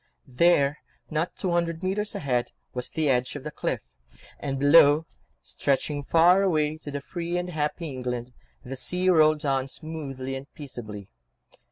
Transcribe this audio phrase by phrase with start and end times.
[0.27, 0.79] There,
[1.11, 3.83] not two hundred mètres ahead, was the edge of the cliff,
[4.39, 5.05] and below,
[5.43, 8.33] stretching far away to free and happy England,
[8.65, 11.07] the sea rolled on smoothly and peaceably.